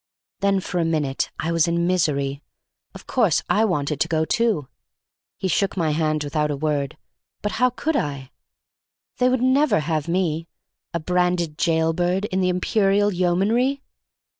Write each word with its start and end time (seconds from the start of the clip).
Then 0.39 0.61
for 0.61 0.79
a 0.79 0.83
minute 0.83 1.29
I 1.37 1.51
was 1.51 1.67
in 1.67 1.85
misery. 1.85 2.41
Of 2.95 3.05
course 3.05 3.43
I 3.51 3.65
wanted 3.65 3.99
to 3.99 4.07
go 4.07 4.25
too—he 4.25 5.47
shook 5.47 5.77
my 5.77 5.91
hand 5.91 6.23
without 6.23 6.49
a 6.49 6.55
word—but 6.57 7.51
how 7.51 7.69
could 7.69 7.95
I? 7.95 8.31
They 9.19 9.29
would 9.29 9.43
never 9.43 9.81
have 9.81 10.07
me, 10.07 10.47
a 10.91 10.99
branded 10.99 11.55
jailbird, 11.55 12.25
in 12.25 12.41
the 12.41 12.49
Imperial 12.49 13.13
Yeomanry! 13.13 13.83